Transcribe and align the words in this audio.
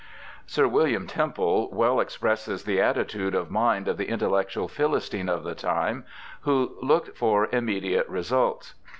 Sir 0.47 0.67
William 0.67 1.05
Temple 1.05 1.69
well 1.71 1.99
expresses 1.99 2.63
the 2.63 2.81
attitude 2.81 3.35
of 3.35 3.51
mind 3.51 3.87
of 3.87 3.97
the 3.97 4.09
intellectual 4.09 4.67
Philistine 4.67 5.29
of 5.29 5.43
the 5.43 5.53
time, 5.53 6.05
who 6.41 6.75
looked 6.81 7.15
for 7.15 7.47
immediate 7.51 8.09
results. 8.09 8.73